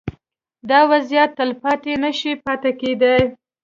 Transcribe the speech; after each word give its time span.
دا 0.69 0.79
وضعیت 0.91 1.29
تلپاتې 1.39 1.93
نه 2.03 2.11
شي 2.19 2.31
پاتې 2.45 2.71
کېدای. 2.81 3.21